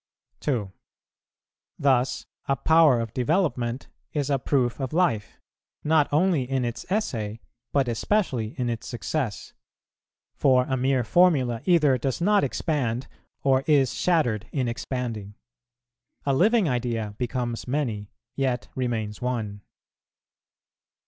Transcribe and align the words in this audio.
2. 0.39 0.71
Thus, 1.77 2.25
a 2.47 2.55
power 2.55 2.99
of 3.01 3.13
development 3.13 3.87
is 4.13 4.31
a 4.31 4.39
proof 4.39 4.79
of 4.79 4.93
life, 4.93 5.39
not 5.83 6.11
only 6.11 6.41
in 6.41 6.65
its 6.65 6.87
essay, 6.89 7.39
but 7.71 7.87
especially 7.87 8.55
in 8.57 8.67
its 8.67 8.87
success; 8.87 9.53
for 10.33 10.63
a 10.63 10.75
mere 10.75 11.03
formula 11.03 11.61
either 11.65 11.99
does 11.99 12.19
not 12.19 12.43
expand 12.43 13.05
or 13.43 13.61
is 13.67 13.93
shattered 13.93 14.47
in 14.51 14.67
expanding. 14.67 15.35
A 16.25 16.33
living 16.33 16.67
idea 16.67 17.13
becomes 17.19 17.67
many, 17.67 18.09
yet 18.35 18.69
remains 18.73 19.21
one. 19.21 19.61